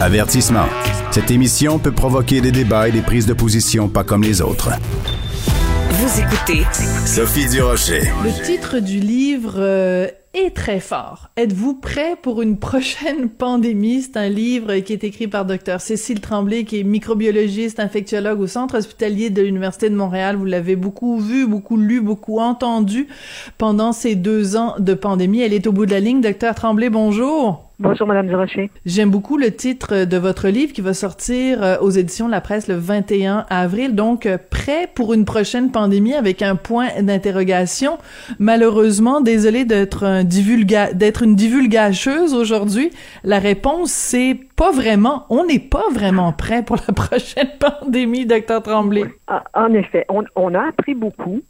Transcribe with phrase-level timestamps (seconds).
[0.00, 0.66] Avertissement.
[1.12, 4.70] Cette émission peut provoquer des débats et des prises de position pas comme les autres.
[5.90, 6.64] Vous écoutez
[7.06, 8.02] Sophie Durocher.
[8.24, 11.30] Le titre du livre euh, est très fort.
[11.36, 14.02] Êtes-vous prêt pour une prochaine pandémie?
[14.02, 18.48] C'est un livre qui est écrit par Dr Cécile Tremblay, qui est microbiologiste, infectiologue au
[18.48, 20.34] Centre hospitalier de l'Université de Montréal.
[20.34, 23.06] Vous l'avez beaucoup vu, beaucoup lu, beaucoup entendu
[23.58, 25.40] pendant ces deux ans de pandémie.
[25.40, 26.20] Elle est au bout de la ligne.
[26.20, 27.63] Dr Tremblay, bonjour.
[27.80, 28.70] Bonjour, Madame Durocher.
[28.86, 32.40] J'aime beaucoup le titre de votre livre qui va sortir euh, aux éditions de la
[32.40, 33.96] presse le 21 avril.
[33.96, 37.98] Donc, euh, prêt pour une prochaine pandémie avec un point d'interrogation.
[38.38, 42.90] Malheureusement, désolé d'être un divulga d'être une divulgacheuse aujourd'hui.
[43.24, 45.26] La réponse, c'est pas vraiment.
[45.28, 49.04] On n'est pas vraiment prêt pour la prochaine pandémie, docteur Tremblay.
[49.26, 51.42] Ah, en effet, on, on a appris beaucoup.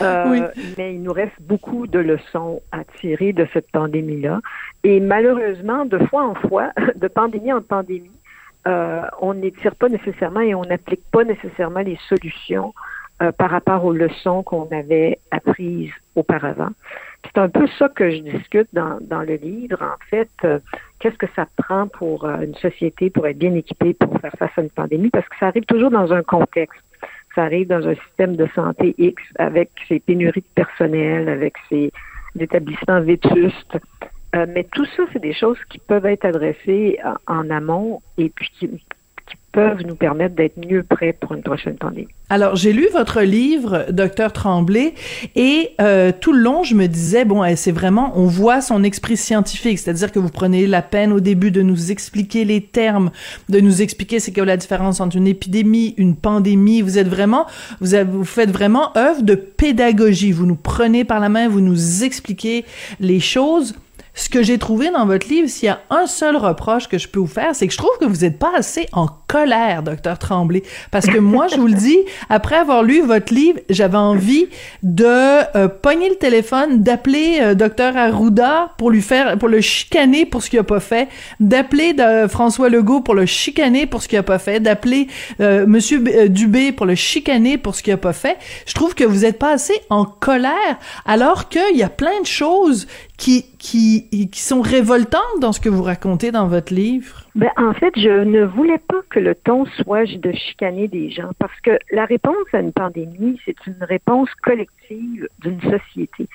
[0.00, 4.40] Euh, mais il nous reste beaucoup de leçons à tirer de cette pandémie-là.
[4.82, 8.10] Et malheureusement, de fois en fois, de pandémie en pandémie,
[8.66, 12.72] euh, on n'étire pas nécessairement et on n'applique pas nécessairement les solutions
[13.22, 16.70] euh, par rapport aux leçons qu'on avait apprises auparavant.
[17.24, 19.80] C'est un peu ça que je discute dans, dans le livre.
[19.80, 20.28] En fait,
[20.98, 24.60] qu'est-ce que ça prend pour une société pour être bien équipée pour faire face à
[24.60, 25.08] une pandémie?
[25.08, 26.82] Parce que ça arrive toujours dans un contexte
[27.34, 31.90] ça arrive dans un système de santé X avec ses pénuries de personnel, avec ses
[32.38, 33.78] établissements vétustes.
[34.34, 38.50] Euh, mais tout ça, c'est des choses qui peuvent être adressées en, amont et puis
[38.58, 38.70] qui,
[39.54, 42.08] peuvent nous permettre d'être mieux prêts pour une prochaine pandémie.
[42.28, 44.94] Alors, j'ai lu votre livre, Docteur Tremblay,
[45.36, 49.16] et euh, tout le long, je me disais, bon, c'est vraiment, on voit son esprit
[49.16, 53.12] scientifique, c'est-à-dire que vous prenez la peine au début de nous expliquer les termes,
[53.48, 56.82] de nous expliquer c'est quoi la différence entre une épidémie, une pandémie.
[56.82, 57.46] Vous êtes vraiment,
[57.80, 60.32] vous faites vraiment œuvre de pédagogie.
[60.32, 62.64] Vous nous prenez par la main, vous nous expliquez
[62.98, 63.74] les choses
[64.14, 67.08] ce que j'ai trouvé dans votre livre, s'il y a un seul reproche que je
[67.08, 70.18] peux vous faire, c'est que je trouve que vous n'êtes pas assez en colère, docteur
[70.18, 70.62] Tremblay.
[70.92, 71.98] Parce que moi, je vous le dis,
[72.28, 74.46] après avoir lu votre livre, j'avais envie
[74.84, 80.26] de euh, pogner le téléphone, d'appeler euh, docteur Arruda pour lui faire, pour le chicaner
[80.26, 81.08] pour ce qu'il a pas fait,
[81.40, 85.08] d'appeler de François Legault pour le chicaner pour ce qu'il a pas fait, d'appeler
[85.40, 88.36] euh, Monsieur euh, Dubé pour le chicaner pour ce qu'il a pas fait.
[88.66, 92.26] Je trouve que vous n'êtes pas assez en colère, alors qu'il y a plein de
[92.26, 92.86] choses
[93.16, 97.22] qui, qui, qui sont révoltantes dans ce que vous racontez dans votre livre?
[97.34, 101.30] Ben, en fait, je ne voulais pas que le ton soit de chicaner des gens
[101.38, 106.28] parce que la réponse à une pandémie, c'est une réponse collective d'une société.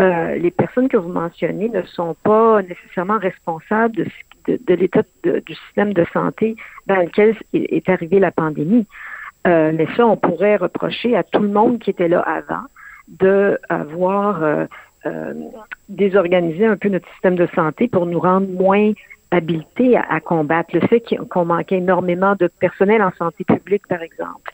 [0.00, 4.06] Euh, les personnes que vous mentionnez ne sont pas nécessairement responsables
[4.48, 8.86] de, l'état du système de santé dans lequel est arrivée la pandémie.
[9.46, 12.64] Euh, mais ça, on pourrait reprocher à tout le monde qui était là avant
[13.08, 14.66] de avoir euh,
[15.06, 15.34] euh,
[15.88, 18.92] désorganiser un peu notre système de santé pour nous rendre moins
[19.30, 20.70] habilités à, combattre.
[20.74, 24.52] Le fait qu'on manquait énormément de personnel en santé publique, par exemple.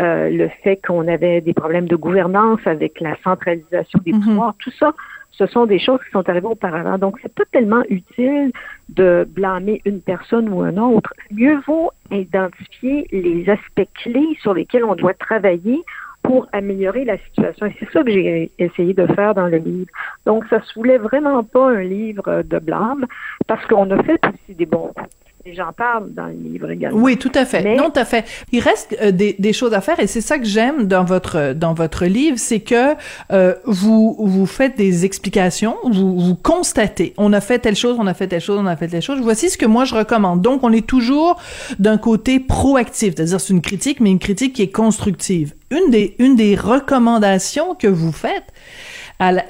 [0.00, 4.20] Euh, le fait qu'on avait des problèmes de gouvernance avec la centralisation des mhm.
[4.20, 4.92] pouvoirs, tout ça,
[5.32, 6.98] ce sont des choses qui sont arrivées auparavant.
[6.98, 8.52] Donc, c'est pas tellement utile
[8.90, 11.12] de blâmer une personne ou un autre.
[11.32, 15.82] Mieux vaut identifier les aspects clés sur lesquels on doit travailler
[16.28, 17.64] pour améliorer la situation.
[17.64, 19.90] Et c'est ça que j'ai essayé de faire dans le livre.
[20.26, 23.06] Donc, ça se voulait vraiment pas un livre de blâme,
[23.46, 25.08] parce qu'on a fait aussi des bons coups
[25.54, 27.00] j'en parle dans le livre également.
[27.00, 27.74] Oui, tout à fait.
[27.74, 28.26] Non, tout à fait.
[28.52, 31.54] Il reste euh, des, des, choses à faire et c'est ça que j'aime dans votre
[31.54, 32.94] dans votre livre, c'est que
[33.32, 38.06] euh, vous vous faites des explications, vous vous constatez, on a fait telle chose, on
[38.06, 39.20] a fait telle chose, on a fait telle chose.
[39.22, 40.42] Voici ce que moi je recommande.
[40.42, 41.40] Donc, on est toujours
[41.78, 46.56] d'un côté proactif, c'est-à-dire c'est une critique, mais une critique qui est constructive une des,
[46.56, 48.52] recommandations que vous faites,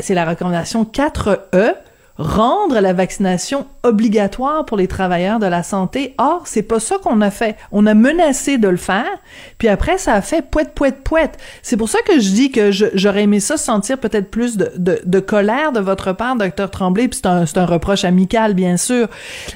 [0.01, 1.75] c'est la recommandation 4E,
[2.19, 6.15] rendre la vaccination obligatoire pour les travailleurs de la santé.
[6.19, 7.57] Or, c'est pas ça qu'on a fait.
[7.71, 9.07] On a menacé de le faire,
[9.59, 11.39] puis après, ça a fait poète, poète, poète.
[11.63, 15.73] C'est pour ça que je dis que j'aurais aimé ça sentir peut-être plus de, colère
[15.73, 19.09] de votre part, docteur Tremblay, puis c'est un, un reproche amical, bien sûr.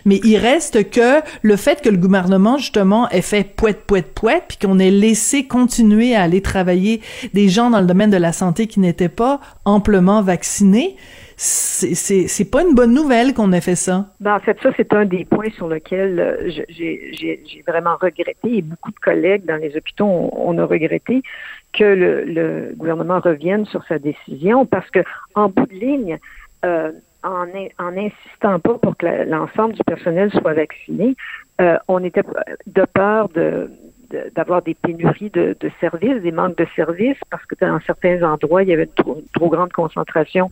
[0.05, 4.45] Mais il reste que le fait que le gouvernement, justement, ait fait poète, poète, poète,
[4.49, 7.01] puis qu'on ait laissé continuer à aller travailler
[7.35, 10.97] des gens dans le domaine de la santé qui n'étaient pas amplement vaccinés,
[11.37, 14.07] c'est pas une bonne nouvelle qu'on ait fait ça.
[14.21, 18.63] Ben, en fait, ça, c'est un des points sur lesquels euh, j'ai vraiment regretté, et
[18.63, 21.23] beaucoup de collègues dans les hôpitaux, on, a regretté
[21.73, 25.01] que le, gouvernement revienne sur sa décision, parce que
[25.35, 26.19] en bout de ligne,
[26.65, 26.93] euh,
[27.25, 27.47] en,
[27.79, 31.17] en insistant pas pour que l'ensemble du personnel soit vacciné,
[31.61, 32.23] euh, on était
[32.67, 33.71] de peur de
[34.35, 38.69] d'avoir des pénuries de, services, des manques de services, parce que dans certains endroits, il
[38.69, 40.51] y avait une trop grande concentration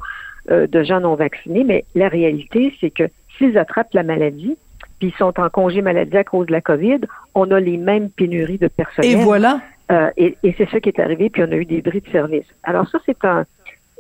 [0.51, 3.05] euh, de gens non vaccinés, mais la réalité, c'est que
[3.37, 4.57] s'ils attrapent la maladie,
[4.99, 7.01] puis ils sont en congé maladie à cause de la COVID,
[7.35, 9.11] on a les mêmes pénuries de personnel.
[9.11, 9.61] Et voilà.
[9.91, 12.09] Euh, et, et c'est ça qui est arrivé, puis on a eu des bris de
[12.11, 12.47] service.
[12.63, 13.45] Alors ça, c'est un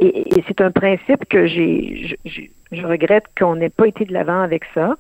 [0.00, 2.42] et, et c'est un principe que j'ai je,
[2.72, 4.96] je, regrette qu'on n'ait pas été de l'avant avec ça.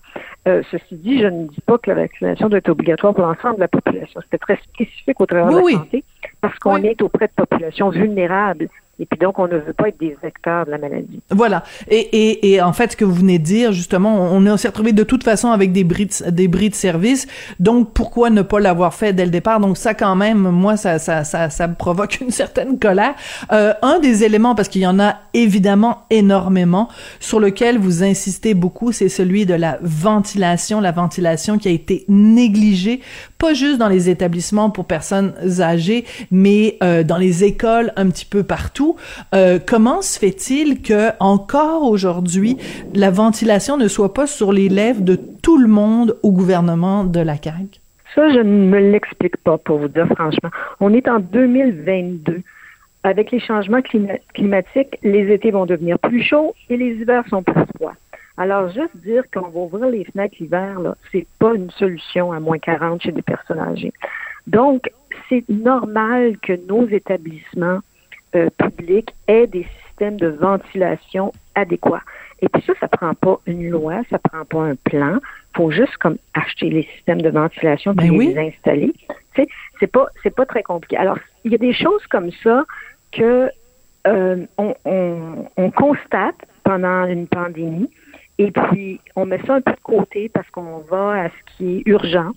[0.46, 3.56] Euh, ceci dit, je ne dis pas que la vaccination doit être obligatoire pour l'ensemble
[3.56, 4.20] de la population.
[4.22, 6.04] C'était très spécifique au travers de la santé
[6.40, 8.68] parce qu'on est auprès de populations vulnérables
[9.00, 11.20] et puis donc, on ne veut pas être des vecteurs de la maladie.
[11.30, 11.64] Voilà.
[11.88, 14.92] Et, et, et en fait, ce que vous venez de dire, justement, on, s'est retrouvé
[14.92, 17.26] de toute façon avec des bris de, des bris de service.
[17.58, 19.58] Donc, pourquoi ne pas l'avoir fait dès le départ?
[19.58, 23.14] Donc, ça, quand même, moi, ça, ça, ça, ça me provoque une certaine colère.
[23.52, 26.88] Euh, un des éléments, parce qu'il y en a évidemment énormément,
[27.20, 30.78] sur lequel vous insistez beaucoup, c'est celui de la ventilation.
[30.78, 33.00] La ventilation qui a été négligée,
[33.38, 38.26] pas juste dans les établissements pour personnes âgées, mais euh, dans les écoles un petit
[38.26, 38.89] peu partout.
[39.34, 42.56] Euh, comment se fait-il que encore aujourd'hui
[42.94, 47.20] la ventilation ne soit pas sur les lèvres de tout le monde au gouvernement de
[47.20, 47.80] la CAQ?
[48.14, 50.50] Ça, je ne me l'explique pas, pour vous dire franchement.
[50.80, 52.42] On est en 2022.
[53.02, 57.64] Avec les changements climatiques, les étés vont devenir plus chauds et les hivers sont plus
[57.76, 57.94] froids.
[58.36, 62.58] Alors, juste dire qu'on va ouvrir les fenêtres l'hiver, c'est pas une solution à moins
[62.58, 63.92] 40 chez des personnes âgées.
[64.46, 64.90] Donc,
[65.28, 67.80] c'est normal que nos établissements
[68.34, 72.02] euh, public ait des systèmes de ventilation adéquats.
[72.42, 75.18] Et puis ça, ça prend pas une loi, ça prend pas un plan.
[75.54, 78.92] faut juste comme acheter les systèmes de ventilation puis ben les installer.
[79.34, 79.48] Tu sais,
[79.78, 80.96] c'est pas c'est pas très compliqué.
[80.96, 82.64] Alors, il y a des choses comme ça
[83.12, 83.50] que
[84.06, 87.90] euh, on, on, on, constate pendant une pandémie
[88.38, 91.76] et puis on met ça un peu de côté parce qu'on va à ce qui
[91.76, 92.30] est urgent.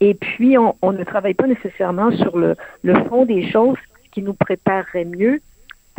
[0.00, 3.78] Et puis, on, on ne travaille pas nécessairement sur le, le fond des choses
[4.16, 5.42] qui nous préparerait mieux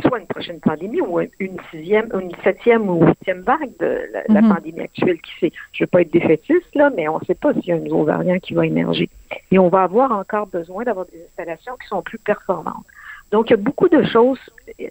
[0.02, 4.56] soit une prochaine pandémie ou une sixième, une septième ou huitième vague de la, mhm.
[4.56, 5.52] pandémie actuelle qui sait.
[5.72, 7.76] Je ne veux pas être défaitiste, là, mais on ne sait pas s'il y a
[7.76, 9.10] un nouveau variant qui va émerger.
[9.52, 12.86] Et on va avoir encore besoin d'avoir des installations qui sont plus performantes.
[13.32, 14.40] Donc, il y a beaucoup de choses.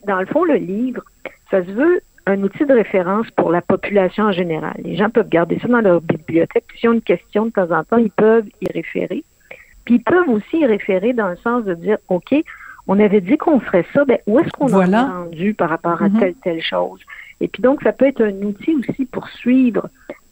[0.07, 1.03] Dans le fond, le livre,
[1.51, 4.75] ça se veut un outil de référence pour la population en général.
[4.85, 6.65] Les gens peuvent garder ça dans leur bibliothèque.
[6.77, 9.25] S'ils ont une question de temps en temps, ils peuvent y référer.
[9.85, 12.35] Puis ils peuvent aussi y référer dans le sens de dire, OK,
[12.89, 15.01] on avait dit qu'on ferait ça, ben où est-ce qu'on voilà.
[15.01, 16.19] a rendu par rapport à mm-hmm.
[16.19, 17.01] telle telle chose?
[17.41, 19.89] Et puis donc ça peut être un outil aussi pour suivre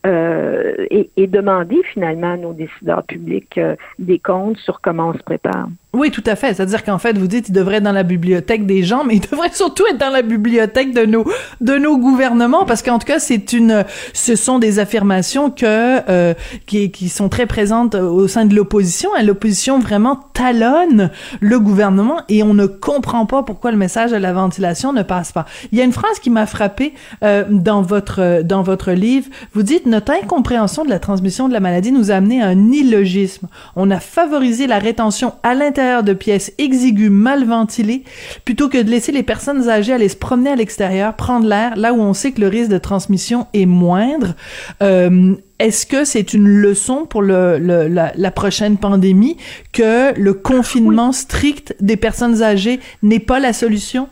[0.07, 5.15] euh, et, et, demander finalement à nos décideurs publics euh, des comptes sur comment on
[5.15, 5.69] se prépare.
[5.95, 6.55] Oui, tout à fait.
[6.55, 9.21] C'est-à-dire qu'en fait, vous dites, il devrait être dans la bibliothèque des gens, mais il
[9.21, 11.25] devrait surtout être dans la bibliothèque de nos
[11.61, 15.65] de nos gouvernements, parce qu'en tout cas, c'est une, ce sont des affirmations que
[16.11, 16.35] euh,
[16.67, 19.11] qui qui sont très présentes au sein de l'opposition.
[19.17, 21.11] Et l'opposition vraiment talonne
[21.41, 25.31] le gouvernement et on ne comprend pas pourquoi le message de la ventilation ne passe
[25.31, 25.47] pas.
[25.71, 29.29] Il y a une phrase qui m'a frappé euh, dans votre dans votre livre.
[29.53, 32.73] Vous dites notre incompréhension de la transmission de la maladie nous a amené à un
[32.73, 33.47] illogisme.
[33.77, 38.05] On a favorisé la rétention à l'intérieur de pièces exiguës mal ventilées
[38.45, 41.93] plutôt que de laisser les personnes âgées aller se promener à l'extérieur, prendre l'air, là
[41.93, 44.35] où on sait que le risque de transmission est moindre.
[44.83, 49.37] Euh, est-ce que c'est une leçon pour le, la, prochaine pandémie
[49.73, 54.09] que le confinement strict des personnes âgées n'est pas la solution?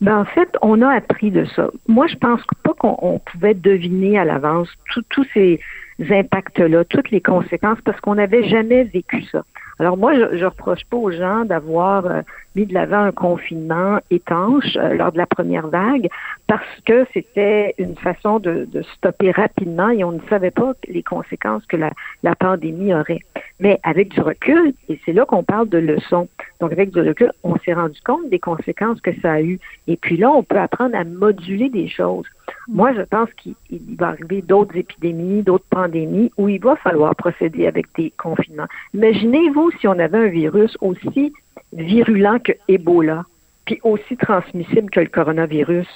[0.00, 1.68] Ben, en fait, on a appris de ça.
[1.88, 4.68] Moi, je pense pas qu'on pouvait deviner à l'avance
[5.10, 5.60] tous ces
[5.98, 9.44] impacts-là, toutes les conséquences, parce qu'on n'avait jamais vécu ça.
[9.78, 12.22] Alors moi, je, reproche pas aux gens d'avoir euh,
[12.54, 16.08] mis de l'avant un confinement étanche euh, lors de la première vague
[16.46, 21.02] parce que c'était une façon de, de, stopper rapidement et on ne savait pas les
[21.02, 21.90] conséquences que la,
[22.22, 23.20] la pandémie aurait.
[23.60, 26.28] Mais avec du recul, et c'est là qu'on parle de leçons,
[26.60, 29.58] donc avec du recul, on s'est rendu compte des conséquences que ça a eu.
[29.86, 32.26] Et puis là, on peut apprendre à moduler des choses.
[32.68, 33.54] Moi, je pense qu'il
[33.98, 38.68] va arriver d'autres épidémies, d'autres pandémies où il va falloir procéder avec des confinements.
[38.94, 41.32] Imaginez-vous si on avait un virus aussi
[41.72, 43.24] virulent que Ebola,
[43.66, 45.88] puis aussi transmissible que le coronavirus.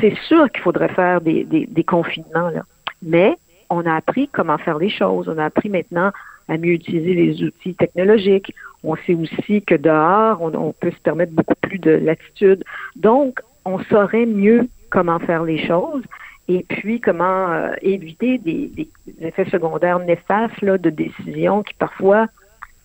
[0.00, 2.62] C'est sûr qu'il faudrait faire des, des, confinements, là.
[3.02, 3.36] Mais
[3.70, 5.28] on a appris comment faire les choses.
[5.28, 6.12] On a appris maintenant
[6.50, 8.52] à mieux utiliser les outils technologiques.
[8.82, 12.64] On sait aussi que dehors, on peut se permettre beaucoup plus de latitude.
[12.96, 16.02] Donc, on saurait mieux comment faire les choses
[16.48, 18.88] et puis comment euh, éviter des,
[19.20, 22.26] effets secondaires néfastes de décisions qui parfois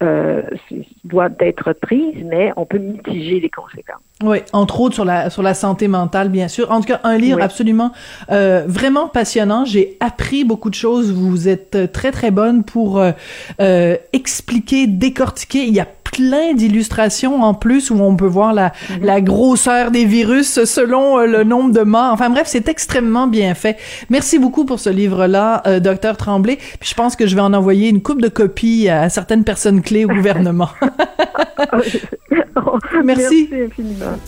[0.04, 0.42] euh,
[1.06, 4.02] doivent être prises, mais on peut mitiger les conséquences.
[4.24, 6.70] Oui, entre autres sur la sur la santé mentale, bien sûr.
[6.72, 7.92] En tout cas, un livre absolument
[8.30, 9.64] euh, vraiment passionnant.
[9.66, 11.14] J'ai appris beaucoup de choses.
[11.14, 15.64] Vous êtes très très bonne pour euh, expliquer, décortiquer.
[15.64, 19.04] Il y a plein d'illustrations en plus où on peut voir la, mm-hmm.
[19.04, 22.14] la grosseur des virus selon euh, le nombre de morts.
[22.14, 23.78] Enfin bref, c'est extrêmement bien fait.
[24.10, 26.58] Merci beaucoup pour ce livre-là, euh, docteur Tremblay.
[26.80, 29.82] Puis je pense que je vais en envoyer une coupe de copies à certaines personnes
[29.82, 30.70] clés au gouvernement.
[33.04, 33.50] Merci.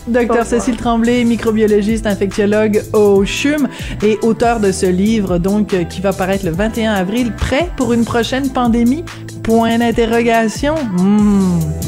[0.06, 3.68] Docteur Cécile Tremblay, microbiologiste, infectiologue au CHUM
[4.02, 7.92] et auteur de ce livre, donc, euh, qui va paraître le 21 avril, prêt pour
[7.92, 9.04] une prochaine pandémie?
[9.48, 10.74] Point d'interrogation?
[10.98, 11.87] Hmm.